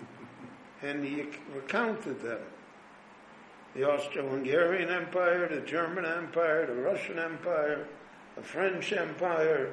And 0.82 1.02
he 1.02 1.24
recounted 1.54 2.20
them. 2.20 2.40
The 3.74 3.84
Austro-Hungarian 3.84 4.90
Empire, 4.90 5.48
the 5.48 5.62
German 5.62 6.04
Empire, 6.04 6.66
the 6.66 6.74
Russian 6.74 7.18
Empire, 7.18 7.86
the 8.36 8.42
French 8.42 8.92
Empire, 8.92 9.72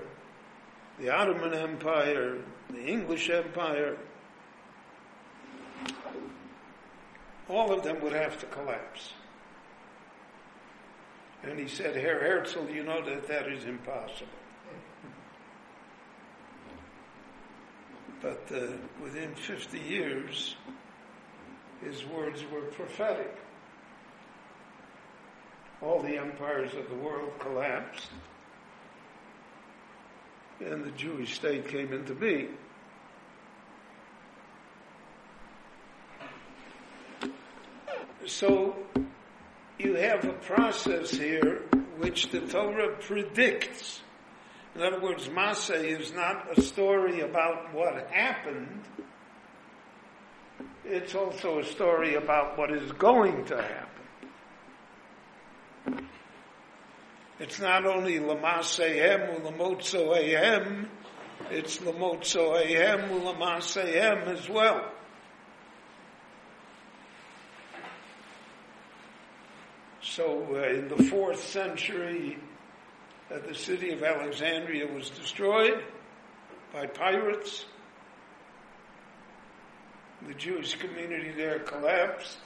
the 1.00 1.10
Ottoman 1.10 1.54
Empire, 1.54 2.38
the 2.70 2.86
English 2.86 3.30
Empire, 3.30 3.98
all 7.50 7.72
of 7.72 7.84
them 7.84 8.02
would 8.02 8.14
have 8.14 8.40
to 8.40 8.46
collapse. 8.48 9.14
And 11.44 11.60
he 11.60 11.68
said, 11.68 11.96
Herr 11.96 12.20
Herzl, 12.20 12.70
you 12.70 12.84
know 12.84 13.04
that 13.06 13.28
that 13.28 13.48
is 13.48 13.66
impossible. 13.66 14.30
But 18.22 18.50
uh, 18.56 18.68
within 19.04 19.36
50 19.36 19.78
years, 19.78 20.56
his 21.84 22.06
words 22.06 22.44
were 22.50 22.62
prophetic. 22.62 23.36
All 25.82 26.02
the 26.02 26.18
empires 26.18 26.74
of 26.74 26.88
the 26.88 26.96
world 26.96 27.34
collapsed 27.40 28.08
and 30.70 30.84
the 30.84 30.92
Jewish 30.92 31.36
state 31.36 31.68
came 31.68 31.94
into 31.94 32.14
being. 32.14 32.58
So 38.26 38.76
you 39.78 39.96
have 39.96 40.24
a 40.26 40.34
process 40.34 41.12
here 41.12 41.62
which 41.98 42.30
the 42.32 42.40
Torah 42.42 42.96
predicts. 43.00 44.02
In 44.76 44.82
other 44.82 45.00
words, 45.00 45.28
Masay 45.28 46.00
is 46.00 46.14
not 46.14 46.58
a 46.58 46.62
story 46.62 47.22
about 47.22 47.74
what 47.74 48.08
happened. 48.10 48.82
It's 50.86 51.16
also 51.16 51.60
a 51.60 51.64
story 51.64 52.16
about 52.16 52.58
what 52.58 52.72
is 52.72 52.92
going 52.94 53.46
to 53.46 53.62
happen. 53.62 53.93
It's 57.44 57.60
not 57.60 57.86
only 57.86 58.20
Lamasehem 58.20 59.42
Ulamotsoehem, 59.42 60.88
it's 61.52 61.78
Lamotsoehem 61.80 63.10
Ulamasehem 63.10 64.28
as 64.28 64.48
well. 64.48 64.90
So 70.02 70.48
uh, 70.56 70.70
in 70.70 70.88
the 70.88 71.04
fourth 71.04 71.44
century, 71.44 72.38
uh, 73.30 73.40
the 73.46 73.54
city 73.54 73.92
of 73.92 74.02
Alexandria 74.02 74.88
was 74.88 75.10
destroyed 75.10 75.84
by 76.72 76.86
pirates. 76.86 77.66
The 80.30 80.34
Jewish 80.34 80.76
community 80.76 81.34
there 81.36 81.60
collapsed. 81.60 82.38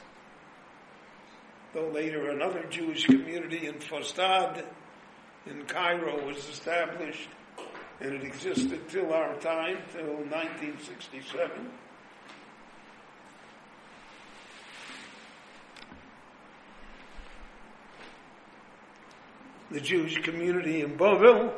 Though 1.75 1.89
later 1.89 2.31
another 2.31 2.63
Jewish 2.71 3.05
community 3.05 3.67
in 3.67 3.75
Fustat 3.75 4.65
in 5.49 5.63
Cairo 5.65 6.25
was 6.25 6.38
established, 6.49 7.29
and 7.99 8.13
it 8.13 8.23
existed 8.23 8.88
till 8.89 9.13
our 9.13 9.36
time, 9.36 9.77
till 9.91 10.05
1967. 10.05 11.71
The 19.69 19.81
Jewish 19.81 20.21
community 20.21 20.81
in 20.81 20.95
Bovel 20.95 21.53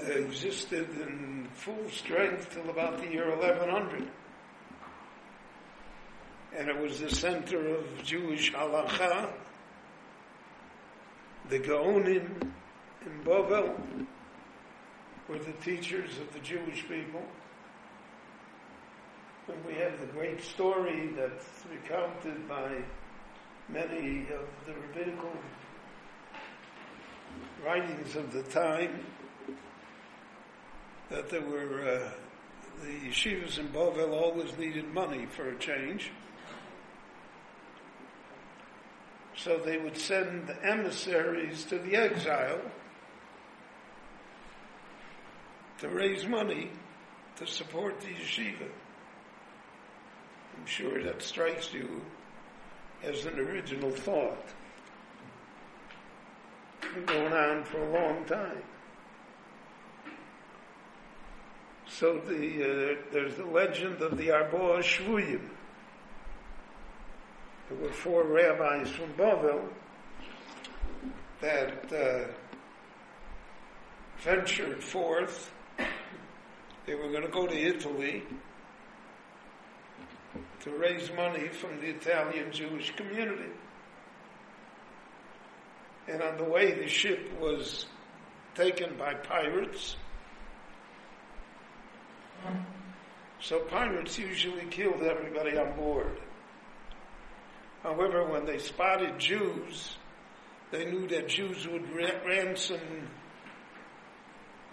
existed 0.00 0.88
in 1.00 1.46
full 1.52 1.90
strength 1.90 2.52
till 2.54 2.70
about 2.70 2.98
the 2.98 3.08
year 3.08 3.28
1100. 3.36 4.08
And 6.56 6.68
it 6.68 6.80
was 6.80 7.00
the 7.00 7.10
center 7.10 7.76
of 7.76 7.84
Jewish 8.02 8.52
halacha. 8.52 9.30
The 11.48 11.60
Gaonim 11.60 12.42
in 13.06 13.22
Bovel 13.24 13.76
were 15.28 15.38
the 15.38 15.52
teachers 15.62 16.18
of 16.18 16.32
the 16.32 16.40
Jewish 16.40 16.88
people. 16.88 17.22
And 19.46 19.64
we 19.64 19.74
have 19.74 20.00
the 20.00 20.06
great 20.06 20.42
story 20.42 21.10
that's 21.16 21.46
recounted 21.70 22.48
by 22.48 22.82
many 23.68 24.22
of 24.22 24.48
the 24.66 24.74
rabbinical 24.74 25.30
writings 27.64 28.16
of 28.16 28.32
the 28.32 28.42
time 28.42 29.06
that 31.10 31.30
there 31.30 31.42
were 31.42 31.88
uh, 31.88 32.10
the 32.82 33.08
yeshivas 33.08 33.58
in 33.58 33.68
Bovel 33.68 34.14
always 34.14 34.56
needed 34.58 34.92
money 34.92 35.26
for 35.26 35.48
a 35.48 35.56
change. 35.58 36.10
So 39.46 39.58
they 39.58 39.78
would 39.78 39.96
send 39.96 40.52
emissaries 40.64 41.62
to 41.66 41.78
the 41.78 41.94
exile 41.94 42.60
to 45.78 45.88
raise 45.88 46.26
money 46.26 46.72
to 47.36 47.46
support 47.46 48.00
the 48.00 48.08
yeshiva. 48.08 48.68
I'm 50.56 50.66
sure 50.66 51.00
that 51.00 51.22
strikes 51.22 51.72
you 51.72 52.02
as 53.04 53.24
an 53.26 53.38
original 53.38 53.92
thought. 53.92 54.48
It's 56.82 56.92
Been 56.92 57.04
going 57.04 57.32
on 57.32 57.62
for 57.66 57.78
a 57.78 57.92
long 57.92 58.24
time. 58.24 58.64
So 61.86 62.18
the, 62.18 62.64
uh, 62.64 63.02
there's 63.12 63.36
the 63.36 63.46
legend 63.46 64.02
of 64.02 64.18
the 64.18 64.26
Arboa 64.26 64.80
Shvuyim. 64.80 65.50
There 67.68 67.78
were 67.78 67.92
four 67.92 68.24
rabbis 68.24 68.90
from 68.90 69.12
Bovel 69.16 69.68
that 71.40 71.92
uh, 71.92 72.32
ventured 74.18 74.82
forth. 74.82 75.52
They 76.86 76.94
were 76.94 77.10
going 77.10 77.22
to 77.22 77.28
go 77.28 77.46
to 77.46 77.56
Italy 77.56 78.22
to 80.60 80.70
raise 80.70 81.10
money 81.16 81.48
from 81.48 81.80
the 81.80 81.88
Italian 81.88 82.52
Jewish 82.52 82.94
community. 82.94 83.50
And 86.08 86.22
on 86.22 86.36
the 86.36 86.44
way, 86.44 86.72
the 86.72 86.86
ship 86.86 87.32
was 87.40 87.86
taken 88.54 88.96
by 88.96 89.14
pirates. 89.14 89.96
So 93.40 93.60
pirates 93.60 94.18
usually 94.18 94.66
killed 94.66 95.02
everybody 95.02 95.58
on 95.58 95.74
board. 95.76 96.18
However, 97.86 98.24
when 98.24 98.44
they 98.44 98.58
spotted 98.58 99.16
Jews, 99.16 99.96
they 100.72 100.86
knew 100.86 101.06
that 101.06 101.28
Jews 101.28 101.68
would 101.68 101.88
ransom 101.94 102.80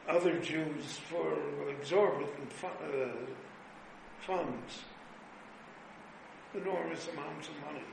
other 0.10 0.40
Jews 0.40 0.98
for 1.12 1.38
exorbitant 1.70 2.52
uh, 2.64 3.10
funds, 4.26 4.80
enormous 6.56 7.08
amounts 7.14 7.50
of 7.50 7.54
money. 7.64 7.86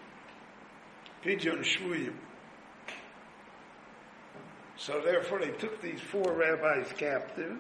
Pidyon 1.22 1.62
Shvuyim. 1.64 2.14
So 4.78 5.02
therefore 5.04 5.40
they 5.40 5.50
took 5.50 5.83
these 5.83 6.00
four 6.00 6.33
rabbis 6.33 6.94
captive 6.96 7.59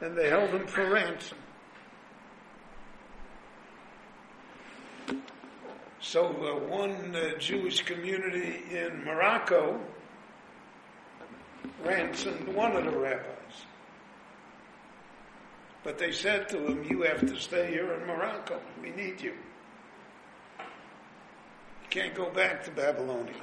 and 0.00 0.18
they 0.18 0.28
held 0.30 0.50
them 0.50 0.66
for 0.66 0.90
ransom. 0.90 1.38
So 6.00 6.28
uh, 6.28 6.66
one 6.68 7.14
uh, 7.14 7.38
Jewish 7.38 7.82
community 7.82 8.62
in 8.70 9.04
Morocco 9.04 9.78
ransomed 11.84 12.48
one 12.48 12.74
of 12.74 12.84
the 12.84 12.90
rabbis. 12.90 13.26
But 15.84 15.98
they 15.98 16.12
said 16.12 16.48
to 16.50 16.66
him, 16.66 16.84
you 16.84 17.02
have 17.02 17.20
to 17.20 17.38
stay 17.38 17.70
here 17.70 17.92
in 17.94 18.06
Morocco. 18.06 18.60
We 18.82 18.90
need 18.90 19.20
you. 19.20 19.32
You 20.60 21.88
can't 21.90 22.14
go 22.14 22.30
back 22.30 22.64
to 22.64 22.70
Babylonia. 22.70 23.34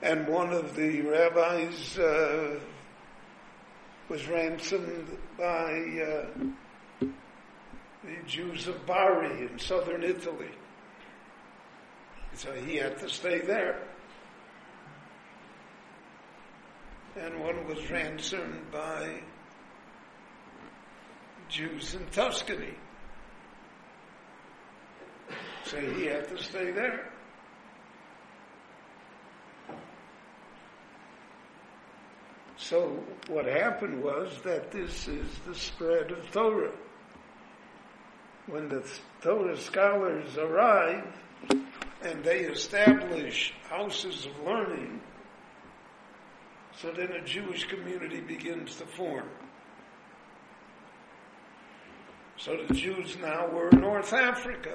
And 0.00 0.26
one 0.26 0.52
of 0.52 0.74
the 0.74 1.02
rabbis 1.02 1.98
uh, 1.98 2.58
was 4.08 4.26
ransomed 4.26 5.16
by 5.38 5.72
uh, 6.02 6.26
the 8.04 8.16
Jews 8.26 8.66
of 8.66 8.84
Bari 8.86 9.42
in 9.42 9.58
southern 9.58 10.02
Italy. 10.02 10.50
So 12.34 12.52
he 12.52 12.76
had 12.76 12.98
to 12.98 13.08
stay 13.08 13.40
there. 13.40 13.78
And 17.16 17.40
one 17.40 17.66
was 17.66 17.90
ransomed 17.90 18.70
by 18.72 19.20
Jews 21.48 21.94
in 21.94 22.06
Tuscany. 22.06 22.74
So 25.64 25.78
he 25.78 26.06
had 26.06 26.28
to 26.28 26.42
stay 26.42 26.70
there. 26.70 27.12
So 32.56 33.04
what 33.28 33.44
happened 33.44 34.02
was 34.02 34.40
that 34.42 34.70
this 34.70 35.06
is 35.06 35.26
the 35.46 35.54
spread 35.54 36.10
of 36.10 36.30
Torah. 36.30 36.72
When 38.46 38.68
the 38.68 38.84
Torah 39.20 39.56
scholars 39.56 40.36
arrive 40.36 41.06
and 42.02 42.24
they 42.24 42.40
establish 42.40 43.54
houses 43.68 44.26
of 44.26 44.44
learning, 44.44 45.00
so 46.80 46.90
then 46.90 47.12
a 47.12 47.24
Jewish 47.24 47.64
community 47.68 48.20
begins 48.20 48.76
to 48.76 48.86
form. 48.86 49.28
So 52.36 52.56
the 52.66 52.74
Jews 52.74 53.16
now 53.20 53.48
were 53.48 53.68
in 53.68 53.80
North 53.80 54.12
Africa, 54.12 54.74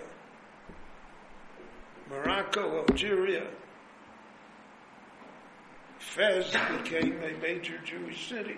Morocco, 2.09 2.85
Algeria, 2.89 3.47
Fez 5.99 6.55
became 6.77 7.21
a 7.21 7.37
major 7.41 7.77
Jewish 7.79 8.29
city. 8.29 8.57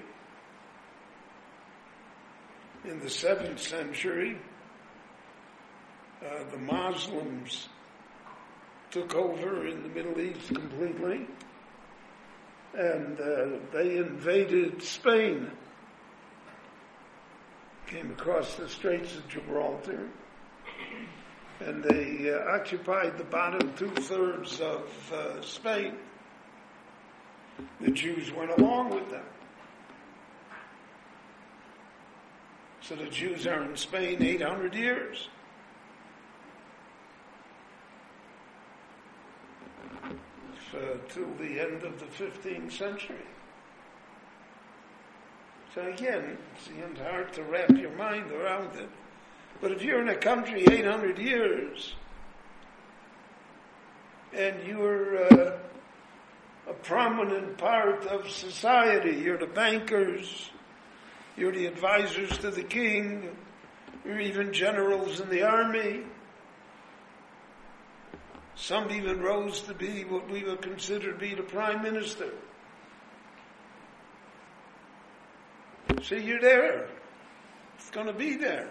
In 2.85 2.99
the 2.99 3.07
7th 3.07 3.59
century, 3.59 4.37
uh, 6.25 6.43
the 6.51 6.57
Muslims 6.57 7.69
took 8.91 9.15
over 9.15 9.67
in 9.67 9.83
the 9.83 9.89
Middle 9.89 10.19
East 10.19 10.53
completely, 10.53 11.27
and 12.73 13.19
uh, 13.19 13.45
they 13.71 13.97
invaded 13.97 14.81
Spain, 14.81 15.51
came 17.87 18.11
across 18.11 18.55
the 18.55 18.67
Straits 18.67 19.15
of 19.15 19.27
Gibraltar, 19.27 20.07
and 21.59 21.83
they 21.83 22.31
uh, 22.31 22.55
occupied 22.55 23.17
the 23.17 23.23
bottom 23.23 23.73
two 23.75 23.89
thirds 23.89 24.59
of 24.61 25.13
uh, 25.13 25.41
Spain. 25.41 25.95
The 27.81 27.91
Jews 27.91 28.31
went 28.33 28.51
along 28.51 28.91
with 28.91 29.09
them. 29.09 29.25
So 32.81 32.95
the 32.95 33.07
Jews 33.07 33.45
are 33.45 33.63
in 33.63 33.75
Spain 33.75 34.23
800 34.23 34.73
years. 34.73 35.29
Uh, 40.71 40.97
till 41.09 41.33
the 41.39 41.59
end 41.59 41.83
of 41.83 41.99
the 41.99 42.05
15th 42.05 42.71
century. 42.71 43.25
So 45.73 45.81
again, 45.81 46.37
it's 46.55 46.99
hard 46.99 47.33
to 47.33 47.43
wrap 47.43 47.71
your 47.71 47.89
mind 47.95 48.31
around 48.31 48.75
it. 48.75 48.87
But 49.61 49.71
if 49.71 49.81
you're 49.81 49.99
in 49.99 50.09
a 50.09 50.15
country 50.15 50.67
800 50.69 51.17
years 51.17 51.95
and 54.31 54.63
you're 54.67 55.33
uh, 55.33 55.57
a 56.67 56.73
prominent 56.73 57.57
part 57.57 58.05
of 58.05 58.29
society, 58.29 59.15
you're 59.23 59.39
the 59.39 59.47
bankers, 59.47 60.51
you're 61.35 61.51
the 61.51 61.65
advisors 61.65 62.37
to 62.37 62.51
the 62.51 62.63
king, 62.63 63.35
you're 64.05 64.19
even 64.19 64.53
generals 64.53 65.19
in 65.19 65.29
the 65.29 65.41
army. 65.41 66.03
Some 68.59 68.91
even 68.91 69.21
rose 69.21 69.61
to 69.61 69.73
be 69.73 70.03
what 70.03 70.29
we 70.29 70.43
would 70.43 70.61
consider 70.61 71.13
to 71.13 71.17
be 71.17 71.33
the 71.33 71.43
prime 71.43 71.81
minister. 71.81 72.29
See, 76.03 76.19
you're 76.19 76.41
there. 76.41 76.89
It's 77.77 77.89
going 77.89 78.07
to 78.07 78.13
be 78.13 78.35
there. 78.35 78.69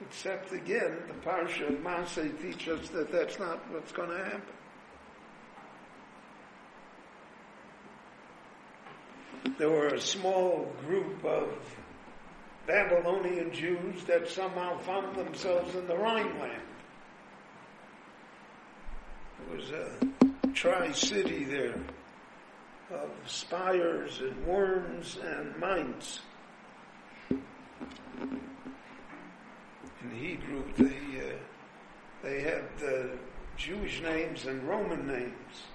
Except 0.00 0.52
again, 0.52 0.96
the 1.08 1.28
Parsha 1.28 1.68
of 1.68 1.74
Masay 1.82 2.40
teaches 2.40 2.80
us 2.80 2.88
that 2.88 3.12
that's 3.12 3.38
not 3.38 3.70
what's 3.70 3.92
going 3.92 4.08
to 4.10 4.24
happen. 4.24 4.42
There 9.58 9.70
were 9.70 9.88
a 9.88 10.00
small 10.00 10.72
group 10.86 11.22
of 11.24 11.48
Babylonian 12.66 13.52
Jews 13.52 14.04
that 14.04 14.28
somehow 14.28 14.78
found 14.78 15.16
themselves 15.16 15.74
in 15.74 15.86
the 15.86 15.96
Rhineland. 15.96 16.62
There 19.38 19.56
was 19.56 19.70
a 19.70 19.90
tri-city 20.52 21.44
there 21.44 21.78
of 22.90 23.10
spires 23.26 24.20
and 24.20 24.46
worms 24.46 25.18
and 25.24 25.58
Mainz. 25.60 26.20
In 27.30 27.40
Hebrew, 30.14 30.62
they, 30.76 31.20
uh, 31.20 31.36
they 32.22 32.42
had 32.42 32.64
the 32.78 33.10
Jewish 33.56 34.02
names 34.02 34.46
and 34.46 34.62
Roman 34.64 35.06
names. 35.06 35.66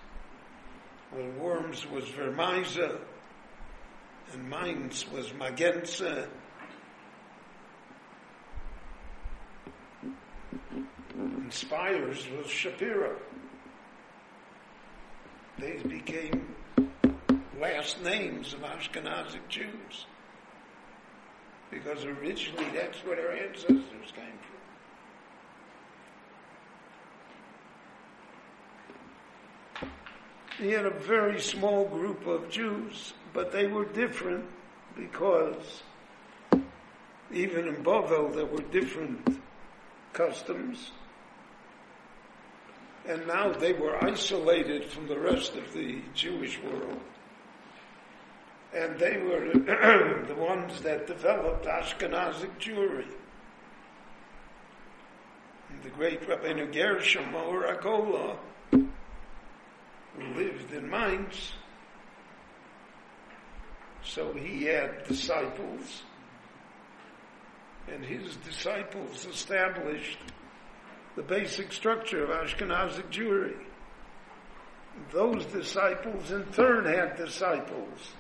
Well, 1.13 1.29
Worms 1.39 1.85
was 1.89 2.05
Vermisa, 2.05 2.99
and 4.31 4.49
Mainz 4.49 5.05
was 5.11 5.31
Magenza, 5.31 6.27
and 11.51 11.57
Spires 11.57 12.25
was 12.37 12.47
Shapiro. 12.47 13.17
These 15.59 15.83
became 15.83 16.55
last 17.59 18.01
names 18.01 18.53
of 18.53 18.61
Ashkenazic 18.61 19.45
Jews. 19.49 20.05
Because 21.69 22.05
originally 22.05 22.69
that's 22.73 22.99
where 22.99 23.17
their 23.17 23.33
ancestors 23.33 24.13
came 24.15 24.39
from. 29.77 29.89
He 30.57 30.71
had 30.71 30.85
a 30.85 30.89
very 30.89 31.41
small 31.41 31.85
group 31.85 32.27
of 32.27 32.49
Jews, 32.49 33.13
but 33.33 33.51
they 33.51 33.67
were 33.67 33.83
different 33.83 34.45
because 34.95 35.83
even 37.33 37.67
in 37.67 37.83
Bavel 37.83 38.33
there 38.33 38.45
were 38.45 38.61
different 38.71 39.41
customs. 40.13 40.91
And 43.07 43.25
now 43.27 43.51
they 43.51 43.73
were 43.73 44.03
isolated 44.03 44.85
from 44.85 45.07
the 45.07 45.19
rest 45.19 45.55
of 45.55 45.73
the 45.73 46.01
Jewish 46.13 46.59
world. 46.61 46.99
And 48.73 48.97
they 48.99 49.17
were 49.17 49.53
the 50.27 50.35
ones 50.35 50.81
that 50.81 51.07
developed 51.07 51.65
Ashkenazic 51.65 52.57
Jewry. 52.59 53.05
And 55.69 55.83
the 55.83 55.89
great 55.89 56.21
Rabbeinu 56.27 56.71
Gershom 56.71 57.33
Or 57.33 57.63
Agola, 57.63 58.37
who 58.71 58.83
lived 60.35 60.71
in 60.73 60.89
Mainz, 60.89 61.53
so 64.03 64.33
he 64.33 64.65
had 64.65 65.05
disciples, 65.07 66.03
and 67.87 68.03
his 68.03 68.35
disciples 68.37 69.25
established 69.25 70.19
the 71.21 71.35
basic 71.35 71.71
structure 71.71 72.23
of 72.23 72.29
Ashkenazic 72.29 73.11
Jewry. 73.11 73.55
Those 75.11 75.45
disciples 75.45 76.31
in 76.31 76.43
turn 76.45 76.85
had 76.85 77.15
disciples 77.15 78.13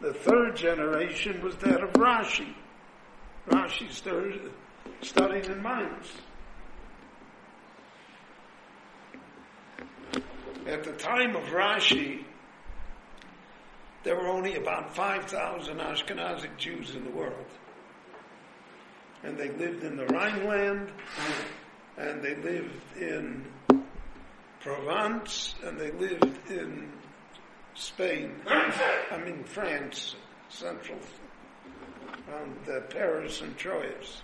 the 0.00 0.12
third 0.12 0.56
generation 0.56 1.42
was 1.42 1.56
that 1.56 1.82
of 1.82 1.92
Rashi. 1.94 2.54
Rashi 3.48 3.90
started, 3.90 4.52
studied 5.00 5.46
in 5.46 5.60
Mainz. 5.62 6.12
At 10.66 10.84
the 10.84 10.92
time 10.92 11.34
of 11.34 11.42
Rashi, 11.44 12.24
there 14.04 14.14
were 14.14 14.28
only 14.28 14.56
about 14.56 14.94
5,000 14.94 15.78
Ashkenazic 15.78 16.56
Jews 16.58 16.94
in 16.94 17.04
the 17.04 17.10
world. 17.10 17.46
And 19.24 19.36
they 19.36 19.48
lived 19.48 19.82
in 19.82 19.96
the 19.96 20.06
Rhineland, 20.06 20.92
and 21.96 22.22
they 22.22 22.34
lived 22.36 22.96
in 22.96 23.44
Provence, 24.60 25.56
and 25.64 25.78
they 25.78 25.90
lived 25.92 26.50
in 26.50 26.88
Spain, 27.74 28.34
I 28.46 29.18
mean 29.24 29.42
France, 29.44 30.14
central, 30.48 30.98
around 32.28 32.56
uh, 32.68 32.80
Paris 32.82 33.40
and 33.40 33.56
Troyes. 33.56 34.22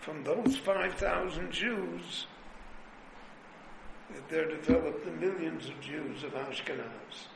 From 0.00 0.24
those 0.24 0.56
5,000 0.56 1.52
Jews, 1.52 2.26
there 4.28 4.48
developed 4.48 5.04
the 5.04 5.10
millions 5.12 5.68
of 5.68 5.80
Jews 5.80 6.24
of 6.24 6.32
Ashkenaz. 6.32 7.26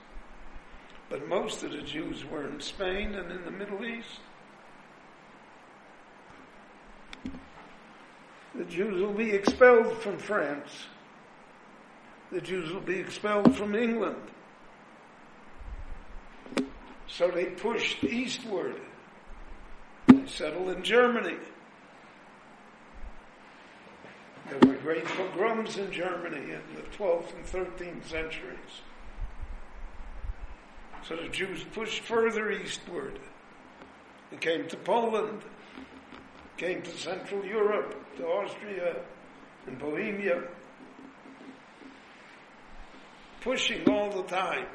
But 1.11 1.29
most 1.29 1.63
of 1.63 1.73
the 1.73 1.83
Jews 1.83 2.25
were 2.25 2.49
in 2.49 2.61
Spain 2.61 3.15
and 3.15 3.31
in 3.31 3.45
the 3.45 3.51
Middle 3.51 3.85
East. 3.85 4.21
The 8.63 8.69
Jews 8.69 9.03
will 9.03 9.13
be 9.13 9.33
expelled 9.33 9.99
from 9.99 10.19
France 10.19 10.71
the 12.31 12.41
Jews 12.41 12.73
will 12.73 12.81
be 12.81 13.01
expelled 13.01 13.57
from 13.57 13.75
England. 13.75 14.23
So 17.09 17.29
they 17.29 17.47
pushed 17.47 18.05
eastward 18.05 18.81
and 20.07 20.31
settled 20.31 20.69
in 20.69 20.85
Germany. 20.85 21.37
There 24.49 24.71
were 24.71 24.79
great 24.79 25.07
pogroms 25.07 25.77
in 25.77 25.91
Germany 25.91 26.53
in 26.53 26.63
the 26.77 26.83
12th 26.97 27.35
and 27.35 27.45
13th 27.45 28.05
centuries. 28.07 28.81
So 31.07 31.17
the 31.17 31.29
Jews 31.29 31.65
pushed 31.75 32.01
further 32.05 32.53
eastward. 32.53 33.19
They 34.31 34.37
came 34.37 34.69
to 34.69 34.77
Poland, 34.77 35.43
came 36.57 36.83
to 36.83 36.91
Central 36.99 37.45
Europe, 37.45 37.95
to 38.17 38.27
Austria 38.27 38.97
and 39.67 39.79
Bohemia 39.79 40.43
pushing 43.43 43.89
all 43.89 44.11
the 44.11 44.23
time. 44.25 44.67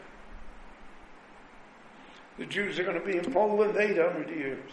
The 2.37 2.45
Jews 2.45 2.77
are 2.77 2.83
going 2.83 2.99
to 2.99 3.05
be 3.05 3.17
in 3.17 3.31
Poland 3.31 3.77
800 3.77 4.29
years. 4.29 4.71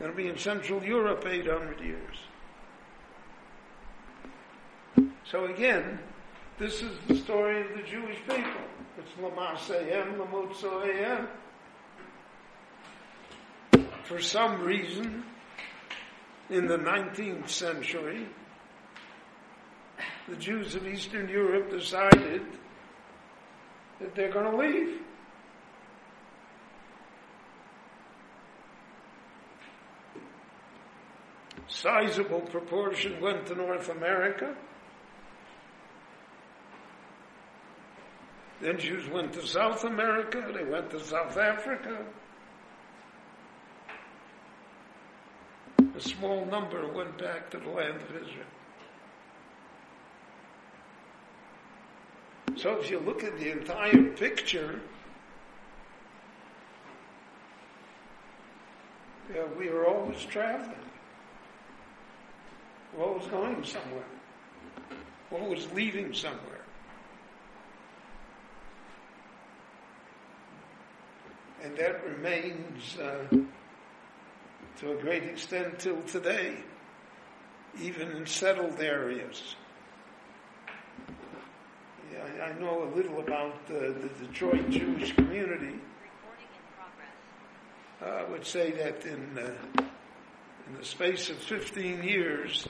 Going 0.00 0.10
to 0.10 0.16
be 0.16 0.26
in 0.26 0.36
Central 0.36 0.82
Europe 0.82 1.24
800 1.26 1.80
years. 1.80 2.16
So 5.30 5.44
again, 5.44 5.98
this 6.58 6.82
is 6.82 6.90
the 7.06 7.16
story 7.16 7.60
of 7.60 7.76
the 7.76 7.82
Jewish 7.82 8.18
people. 8.26 8.62
It's 8.98 9.10
Lamasayim, 9.20 10.16
Lamutzoyim. 10.16 11.26
For 14.04 14.20
some 14.20 14.62
reason, 14.62 15.24
in 16.50 16.66
the 16.66 16.76
19th 16.76 17.48
century, 17.48 18.26
the 20.28 20.36
Jews 20.36 20.74
of 20.74 20.86
Eastern 20.86 21.26
Europe 21.28 21.70
decided 21.70 22.42
that 24.00 24.14
they're 24.14 24.30
going 24.30 24.50
to 24.50 24.56
leave. 24.56 25.00
Sizable 31.66 32.42
proportion 32.42 33.18
went 33.22 33.46
to 33.46 33.54
North 33.54 33.88
America. 33.88 34.54
Then 38.60 38.78
Jews 38.78 39.08
went 39.08 39.32
to 39.32 39.46
South 39.46 39.84
America, 39.84 40.46
they 40.54 40.64
went 40.64 40.90
to 40.90 41.00
South 41.00 41.38
Africa. 41.38 42.04
A 45.96 46.00
small 46.00 46.44
number 46.46 46.86
went 46.88 47.16
back 47.18 47.50
to 47.50 47.58
the 47.58 47.70
land 47.70 47.96
of 47.96 48.16
Israel. 48.16 48.46
So 52.56 52.80
if 52.80 52.90
you 52.90 52.98
look 52.98 53.22
at 53.22 53.38
the 53.38 53.52
entire 53.52 54.02
picture, 54.16 54.80
yeah, 59.32 59.44
we 59.58 59.68
are 59.68 59.86
always 59.86 60.24
traveling. 60.24 60.74
We're 62.96 63.04
always 63.04 63.26
going 63.28 63.64
somewhere. 63.64 64.04
We're 65.30 65.40
always 65.40 65.68
leaving 65.74 66.12
somewhere. 66.12 66.40
And 71.62 71.76
that 71.76 72.04
remains 72.04 72.98
uh, 72.98 73.26
to 74.78 74.92
a 74.92 74.96
great 74.96 75.24
extent 75.24 75.78
till 75.78 76.00
today, 76.02 76.56
even 77.80 78.10
in 78.12 78.26
settled 78.26 78.80
areas. 78.80 79.56
Yeah, 82.12 82.44
I 82.44 82.58
know 82.60 82.84
a 82.84 82.90
little 82.94 83.20
about 83.20 83.66
the 83.66 83.94
Detroit 84.20 84.70
Jewish 84.70 85.14
community. 85.14 85.80
Uh, 88.02 88.06
I 88.06 88.24
would 88.24 88.44
say 88.44 88.70
that 88.72 89.06
in 89.06 89.38
uh, 89.38 89.84
in 90.66 90.74
the 90.78 90.84
space 90.84 91.28
of 91.28 91.36
15 91.36 92.02
years, 92.02 92.66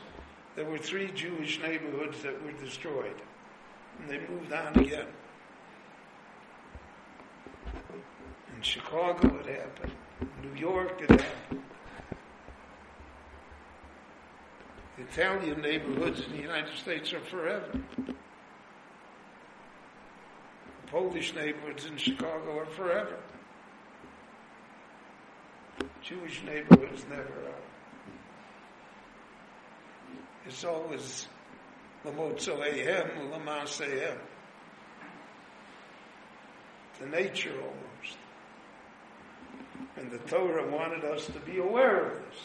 there 0.56 0.64
were 0.64 0.78
three 0.78 1.10
Jewish 1.12 1.60
neighborhoods 1.60 2.22
that 2.22 2.42
were 2.44 2.52
destroyed, 2.52 3.20
and 4.00 4.10
they 4.10 4.20
moved 4.28 4.52
on 4.52 4.78
again. 4.78 5.06
In 8.56 8.62
Chicago, 8.62 9.38
it 9.38 9.46
happened. 9.46 9.92
In 10.20 10.50
New 10.50 10.60
York, 10.60 11.00
it 11.02 11.10
happened. 11.10 11.62
The 14.76 14.82
Italian 14.98 15.60
neighborhoods 15.60 16.20
in 16.24 16.32
the 16.32 16.42
United 16.42 16.76
States 16.76 17.12
are 17.12 17.20
forever. 17.20 17.80
Polish 20.86 21.34
neighborhoods 21.34 21.86
in 21.86 21.96
Chicago 21.96 22.60
are 22.60 22.66
forever. 22.66 23.18
Jewish 26.00 26.42
neighborhoods 26.44 27.04
never 27.10 27.22
are. 27.22 27.64
It's 30.46 30.62
always 30.62 31.26
Lamotzoehem, 32.04 33.30
Lamasehem. 33.30 34.18
The 37.00 37.06
nature 37.06 37.54
almost. 37.54 38.18
And 39.96 40.10
the 40.10 40.18
Torah 40.18 40.70
wanted 40.70 41.04
us 41.04 41.26
to 41.26 41.40
be 41.40 41.58
aware 41.58 42.06
of 42.06 42.12
this. 42.12 42.40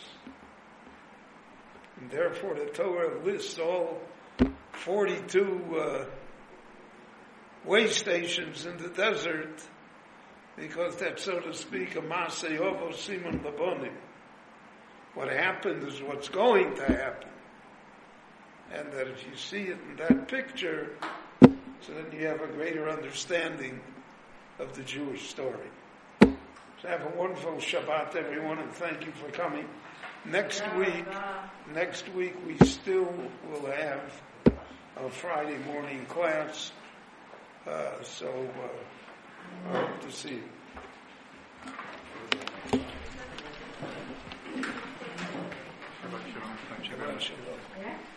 And 2.00 2.10
therefore 2.12 2.56
the 2.56 2.66
Torah 2.66 3.24
lists 3.24 3.60
all 3.60 4.00
42 4.72 5.78
uh, 5.78 6.06
way 7.66 7.88
stations 7.88 8.66
in 8.66 8.78
the 8.78 8.90
desert 8.90 9.62
because 10.56 10.96
that's, 10.98 11.24
so 11.24 11.40
to 11.40 11.54
speak, 11.54 11.96
a 11.96 12.02
Maseyovo 12.02 12.94
Simon 12.94 13.40
Labonim. 13.40 13.94
What 15.14 15.30
happened 15.30 15.88
is 15.88 16.02
what's 16.02 16.30
going 16.30 16.76
to 16.76 16.86
happen. 16.86 17.30
And 18.74 18.92
that 18.92 19.08
if 19.08 19.26
you 19.26 19.36
see 19.36 19.64
it 19.64 19.78
in 19.90 19.96
that 19.98 20.28
picture, 20.28 20.92
so 21.42 21.94
then 21.94 22.08
you 22.12 22.28
have 22.28 22.42
a 22.42 22.48
greater 22.48 22.90
understanding 22.90 23.80
of 24.60 24.76
the 24.76 24.84
Jewish 24.84 25.30
story. 25.30 25.70
So 26.22 26.88
have 26.88 27.02
a 27.02 27.18
wonderful 27.18 27.54
Shabbat, 27.54 28.16
everyone, 28.16 28.60
and 28.60 28.72
thank 28.72 29.06
you 29.06 29.12
for 29.14 29.30
coming. 29.32 29.68
Next 30.32 30.62
week, 30.76 31.06
next 31.74 32.08
week 32.14 32.36
we 32.46 32.56
still 32.68 33.12
will 33.50 33.66
have 33.66 34.22
a 34.98 35.10
Friday 35.10 35.58
morning 35.66 36.06
class. 36.06 36.72
Uh, 37.66 38.02
so 38.04 38.28
uh, 38.28 39.74
I 39.74 39.82
hope 39.82 40.02
to 40.02 40.12
see 40.12 40.36
you. 40.36 40.44
Shabbat 46.84 47.20
shalom. 47.20 48.09